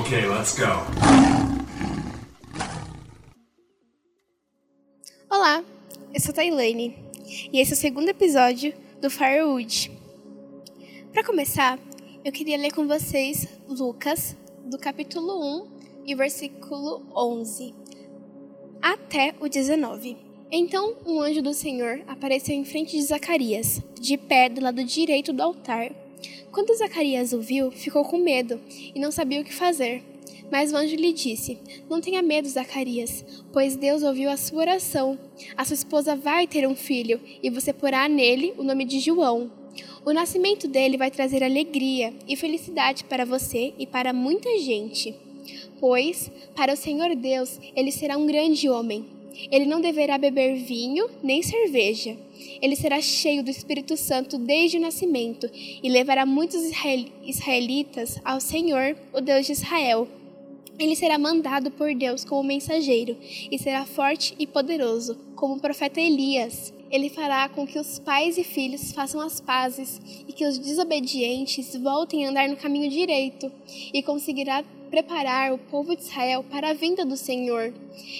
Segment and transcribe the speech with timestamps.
[0.00, 0.64] Okay, let's go.
[5.28, 5.62] Olá,
[6.14, 6.96] eu sou a Tailane
[7.52, 9.92] e esse é o segundo episódio do Firewood.
[11.12, 11.78] Para começar,
[12.24, 14.34] eu queria ler com vocês Lucas,
[14.64, 17.74] do capítulo 1 e versículo 11
[18.80, 20.16] até o 19.
[20.50, 25.30] Então um anjo do Senhor apareceu em frente de Zacarias, de pé do lado direito
[25.30, 25.99] do altar.
[26.50, 28.60] Quando Zacarias o viu, ficou com medo
[28.94, 30.02] e não sabia o que fazer.
[30.50, 35.18] Mas o anjo lhe disse: Não tenha medo, Zacarias, pois Deus ouviu a sua oração.
[35.56, 39.50] A sua esposa vai ter um filho, e você porá nele o nome de João.
[40.04, 45.14] O nascimento dele vai trazer alegria e felicidade para você e para muita gente.
[45.78, 49.19] Pois, para o Senhor Deus, ele será um grande homem.
[49.50, 52.16] Ele não deverá beber vinho nem cerveja.
[52.60, 56.62] Ele será cheio do Espírito Santo desde o nascimento e levará muitos
[57.24, 60.08] israelitas ao Senhor, o Deus de Israel.
[60.78, 66.00] Ele será mandado por Deus como mensageiro e será forte e poderoso, como o profeta
[66.00, 66.72] Elias.
[66.90, 71.76] Ele fará com que os pais e filhos façam as pazes e que os desobedientes
[71.76, 73.52] voltem a andar no caminho direito
[73.92, 77.72] e conseguirá preparar o povo de Israel para a vinda do Senhor.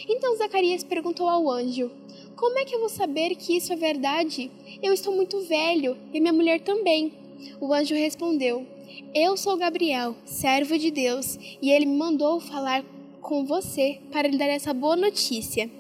[0.08, 1.90] Então Zacarias perguntou ao anjo:
[2.36, 4.50] Como é que eu vou saber que isso é verdade?
[4.82, 7.12] Eu estou muito velho e minha mulher também.
[7.60, 8.66] O anjo respondeu:
[9.14, 12.84] eu sou Gabriel, servo de Deus, e ele me mandou falar
[13.20, 15.70] com você para lhe dar essa boa notícia.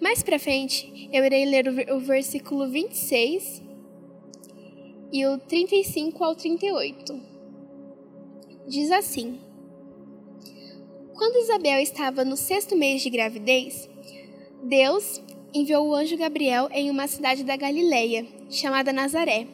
[0.00, 3.62] Mais para frente, eu irei ler o versículo 26
[5.12, 7.20] e o 35 ao 38.
[8.66, 9.38] Diz assim:
[11.16, 13.88] Quando Isabel estava no sexto mês de gravidez,
[14.62, 15.22] Deus
[15.52, 19.48] enviou o anjo Gabriel em uma cidade da Galileia, chamada Nazaré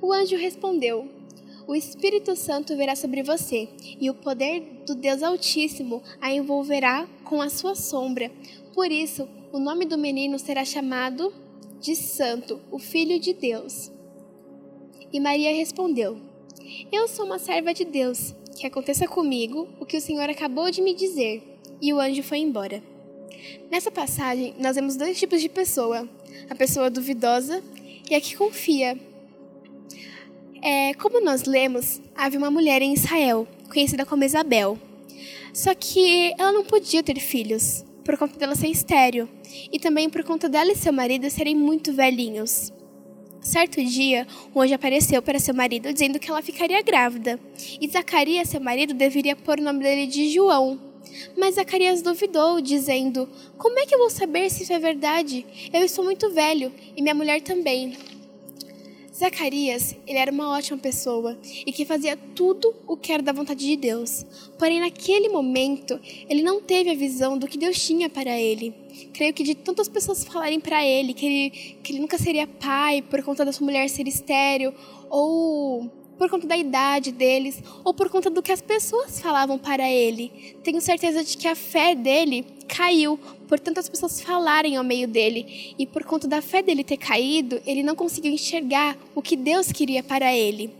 [0.00, 1.08] o anjo respondeu:
[1.66, 3.68] O Espírito Santo virá sobre você,
[4.00, 8.30] e o poder do Deus Altíssimo a envolverá com a sua sombra.
[8.74, 11.32] Por isso, o nome do menino será chamado
[11.80, 13.90] de Santo, o Filho de Deus.
[15.12, 16.18] E Maria respondeu:
[16.90, 18.34] Eu sou uma serva de Deus.
[18.58, 21.42] Que aconteça comigo o que o Senhor acabou de me dizer.
[21.80, 22.82] E o anjo foi embora.
[23.70, 26.08] Nessa passagem, nós vemos dois tipos de pessoa:
[26.50, 27.62] a pessoa duvidosa
[28.10, 28.98] e a que confia,
[30.62, 34.78] é, como nós lemos, havia uma mulher em Israel, conhecida como Isabel.
[35.52, 39.28] Só que ela não podia ter filhos, por conta dela ser estéreo,
[39.72, 42.72] e também por conta dela e seu marido serem muito velhinhos.
[43.40, 47.38] Certo dia, um anjo apareceu para seu marido dizendo que ela ficaria grávida,
[47.80, 50.78] e Zacarias, seu marido, deveria pôr o nome dele de João.
[51.36, 55.46] Mas Zacarias duvidou, dizendo: Como é que eu vou saber se isso é verdade?
[55.72, 57.96] Eu estou muito velho, e minha mulher também.
[59.18, 61.36] Zacarias, ele era uma ótima pessoa
[61.66, 64.24] e que fazia tudo o que era da vontade de Deus.
[64.56, 65.98] Porém, naquele momento,
[66.28, 68.72] ele não teve a visão do que Deus tinha para ele.
[69.12, 71.50] Creio que de tantas pessoas falarem para ele que, ele
[71.82, 74.72] que ele nunca seria pai por conta da sua mulher ser estéril
[75.10, 79.88] ou por conta da idade deles ou por conta do que as pessoas falavam para
[79.88, 80.56] ele.
[80.64, 85.74] Tenho certeza de que a fé dele caiu por tantas pessoas falarem ao meio dele.
[85.78, 89.72] E por conta da fé dele ter caído, ele não conseguiu enxergar o que Deus
[89.72, 90.70] queria para ele.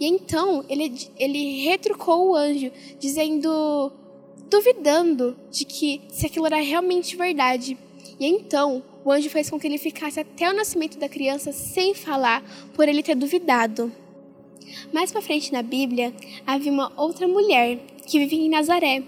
[0.00, 3.92] E então ele, ele retrucou o anjo, dizendo,
[4.48, 7.76] duvidando de que se aquilo era realmente verdade.
[8.18, 11.94] E então o anjo fez com que ele ficasse até o nascimento da criança sem
[11.94, 13.92] falar, por ele ter duvidado.
[14.92, 16.14] Mais para frente na Bíblia,
[16.46, 19.02] havia uma outra mulher que vivia em Nazaré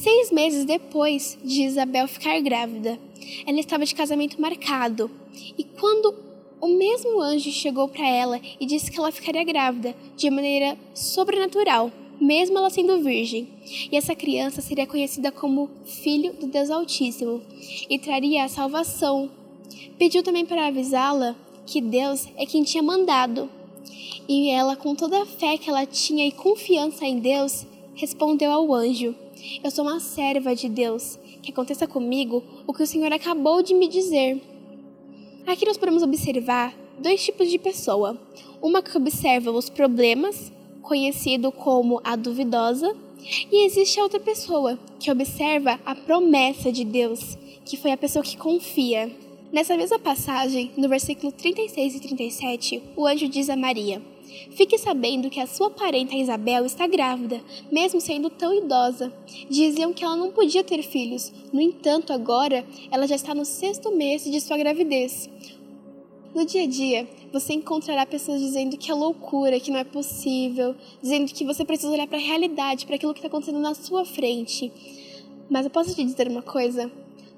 [0.00, 2.96] Seis meses depois de Isabel ficar grávida,
[3.44, 5.10] ela estava de casamento marcado.
[5.58, 6.14] E quando
[6.60, 11.90] o mesmo anjo chegou para ela e disse que ela ficaria grávida de maneira sobrenatural,
[12.20, 13.48] mesmo ela sendo virgem,
[13.90, 17.42] e essa criança seria conhecida como Filho do Deus Altíssimo
[17.90, 19.28] e traria a salvação.
[19.98, 21.34] Pediu também para avisá-la
[21.66, 23.50] que Deus é quem tinha mandado.
[24.28, 28.72] E ela, com toda a fé que ela tinha e confiança em Deus, respondeu ao
[28.74, 29.14] anjo:
[29.62, 31.18] eu sou uma serva de Deus.
[31.42, 34.40] Que aconteça comigo o que o Senhor acabou de me dizer.
[35.46, 38.20] Aqui nós podemos observar dois tipos de pessoa.
[38.60, 40.52] Uma que observa os problemas,
[40.82, 42.94] conhecido como a duvidosa,
[43.50, 48.24] e existe a outra pessoa que observa a promessa de Deus, que foi a pessoa
[48.24, 49.10] que confia.
[49.50, 54.02] Nessa mesma passagem, no versículo 36 e 37, o anjo diz a Maria:
[54.50, 57.40] Fique sabendo que a sua parenta Isabel está grávida,
[57.72, 59.10] mesmo sendo tão idosa.
[59.48, 63.90] Diziam que ela não podia ter filhos, no entanto, agora ela já está no sexto
[63.90, 65.30] mês de sua gravidez.
[66.34, 70.76] No dia a dia, você encontrará pessoas dizendo que é loucura, que não é possível,
[71.00, 74.04] dizendo que você precisa olhar para a realidade, para aquilo que está acontecendo na sua
[74.04, 74.70] frente.
[75.48, 76.92] Mas eu posso te dizer uma coisa: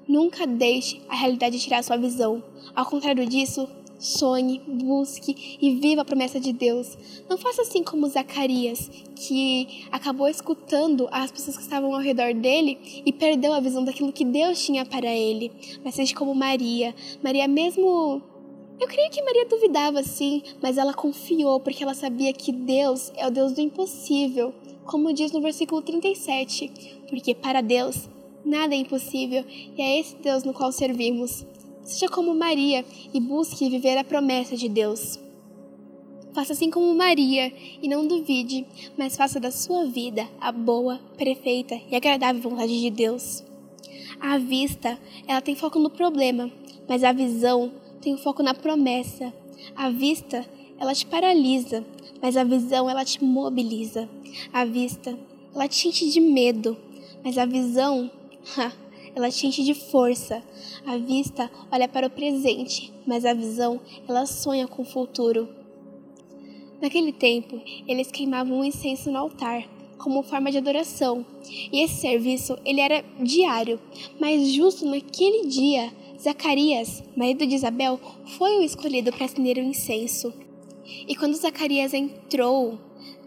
[0.07, 2.43] nunca deixe a realidade tirar sua visão.
[2.75, 3.67] Ao contrário disso,
[4.01, 6.97] sonhe, busque e viva a promessa de Deus.
[7.29, 13.03] Não faça assim como Zacarias, que acabou escutando as pessoas que estavam ao redor dele
[13.05, 15.51] e perdeu a visão daquilo que Deus tinha para ele.
[15.83, 16.95] Mas seja como Maria.
[17.23, 18.21] Maria, mesmo.
[18.79, 23.27] Eu creio que Maria duvidava sim, mas ela confiou porque ela sabia que Deus é
[23.27, 24.51] o Deus do impossível,
[24.85, 26.71] como diz no versículo 37.
[27.07, 28.09] Porque para Deus
[28.45, 31.45] nada é impossível e é esse Deus no qual servimos.
[31.83, 35.19] Seja como Maria e busque viver a promessa de Deus.
[36.33, 37.51] Faça assim como Maria
[37.81, 38.65] e não duvide,
[38.97, 43.43] mas faça da sua vida a boa, perfeita e agradável vontade de Deus.
[44.19, 44.97] A vista,
[45.27, 46.49] ela tem foco no problema,
[46.87, 49.33] mas a visão tem foco na promessa.
[49.75, 50.45] A vista,
[50.79, 51.85] ela te paralisa,
[52.21, 54.07] mas a visão, ela te mobiliza.
[54.53, 55.17] A vista,
[55.53, 56.77] ela te enche de medo,
[57.23, 58.09] mas a visão,
[59.15, 60.43] ela te enche de força.
[60.85, 65.49] A vista olha para o presente, mas a visão, ela sonha com o futuro.
[66.81, 69.67] Naquele tempo, eles queimavam um incenso no altar,
[69.97, 71.25] como forma de adoração.
[71.71, 73.79] E esse serviço, ele era diário,
[74.19, 77.99] mas justo naquele dia, Zacarias, marido de Isabel,
[78.37, 80.33] foi o escolhido para acender o incenso.
[81.07, 82.79] E quando Zacarias entrou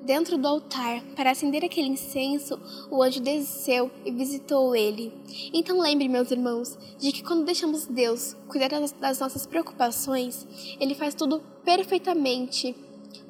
[0.04, 2.60] dentro do altar para acender aquele incenso,
[2.90, 5.12] o anjo desceu e visitou ele.
[5.52, 8.68] Então lembre, meus irmãos, de que quando deixamos Deus cuidar
[9.00, 10.46] das nossas preocupações,
[10.78, 12.76] ele faz tudo perfeitamente,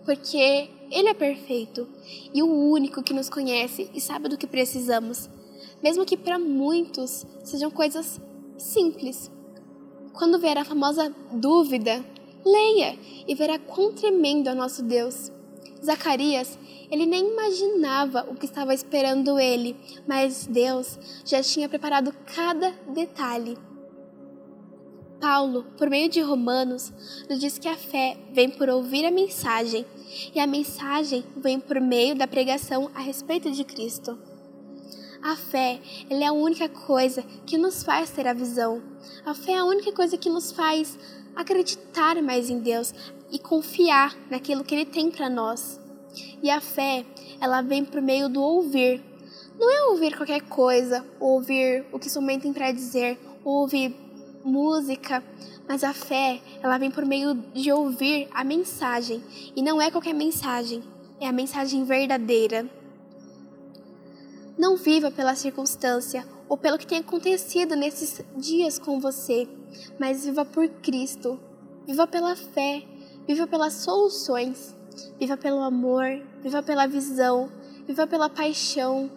[0.05, 1.87] porque ele é perfeito
[2.33, 5.31] e o único que nos conhece e sabe do que precisamos,
[5.83, 8.21] mesmo que para muitos sejam coisas
[8.59, 9.31] simples.
[10.13, 12.05] Quando vier a famosa dúvida,
[12.45, 15.34] leia e verá quão tremendo é nosso Deus.
[15.85, 16.59] Zacarias,
[16.91, 19.77] ele nem imaginava o que estava esperando ele,
[20.07, 23.57] mas Deus já tinha preparado cada detalhe.
[25.21, 26.93] Paulo, por meio de Romanos,
[27.29, 29.87] nos diz que a fé vem por ouvir a mensagem,
[30.35, 34.19] e a mensagem vem por meio da pregação a respeito de Cristo.
[35.23, 35.81] A fé,
[36.11, 38.83] ela é a única coisa que nos faz ter a visão.
[39.25, 40.99] A fé é a única coisa que nos faz
[41.37, 42.95] acreditar mais em Deus
[43.31, 45.81] e confiar naquilo que Ele tem para nós.
[46.43, 47.05] E a fé,
[47.41, 49.03] ela vem por meio do ouvir.
[49.59, 53.95] Não é ouvir qualquer coisa, ouvir o que somente tem para dizer, ouvir
[54.45, 55.23] música,
[55.67, 59.23] mas a fé, ela vem por meio de ouvir a mensagem.
[59.57, 60.83] E não é qualquer mensagem,
[61.21, 62.69] é a mensagem verdadeira.
[64.59, 69.49] Não viva pela circunstância ou pelo que tem acontecido nesses dias com você,
[69.99, 71.39] mas viva por Cristo.
[71.87, 72.83] Viva pela fé,
[73.27, 74.75] viva pelas soluções.
[75.19, 76.05] Viva pelo amor,
[76.41, 77.51] viva pela visão,
[77.87, 79.11] viva pela paixão,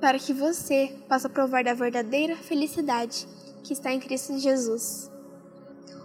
[0.00, 3.26] para que você possa provar da verdadeira felicidade
[3.62, 5.10] que está em Cristo Jesus.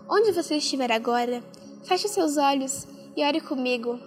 [0.10, 1.44] Onde você estiver agora,
[1.84, 4.00] feche seus olhos e ore comigo.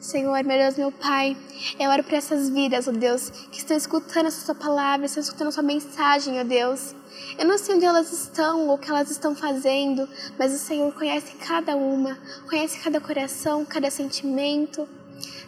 [0.00, 1.36] Senhor, meu Deus, meu Pai,
[1.78, 5.48] eu oro por essas vidas, ó Deus, que estão escutando essa sua palavra, estão escutando
[5.48, 6.94] a sua mensagem, ó Deus.
[7.38, 10.08] Eu não sei onde elas estão ou o que elas estão fazendo,
[10.38, 14.88] mas o Senhor conhece cada uma, conhece cada coração, cada sentimento.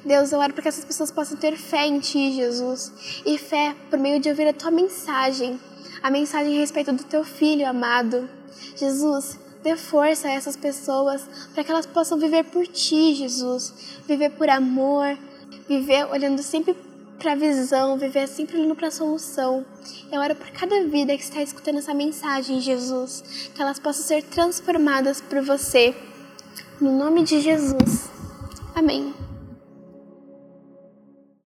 [0.05, 3.75] Deus, eu oro para que essas pessoas possam ter fé em Ti, Jesus, e fé
[3.91, 5.61] por meio de ouvir a Tua mensagem,
[6.03, 8.29] a mensagem a respeito do Teu Filho amado.
[8.77, 13.75] Jesus, Dê força a essas pessoas para que elas possam viver por ti, Jesus.
[14.07, 15.19] Viver por amor,
[15.69, 16.73] viver olhando sempre
[17.19, 19.67] para a visão, viver sempre olhando para a solução.
[20.13, 24.23] Eu oro por cada vida que está escutando essa mensagem, Jesus, que elas possam ser
[24.23, 25.97] transformadas por você.
[26.81, 28.09] No nome de Jesus.
[28.73, 29.26] Amém.